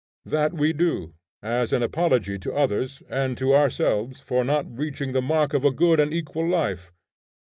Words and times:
That 0.25 0.51
we 0.55 0.73
do, 0.73 1.13
as 1.43 1.71
an 1.71 1.83
apology 1.83 2.39
to 2.39 2.55
others 2.55 3.03
and 3.07 3.37
to 3.37 3.53
ourselves 3.53 4.19
for 4.19 4.43
not 4.43 4.65
reaching 4.75 5.11
the 5.11 5.21
mark 5.21 5.53
of 5.53 5.63
a 5.63 5.69
good 5.69 5.99
and 5.99 6.11
equal 6.11 6.49
life. 6.49 6.91